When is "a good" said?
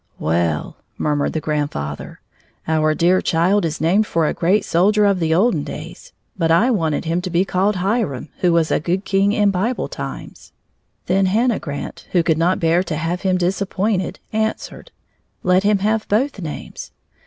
8.71-9.05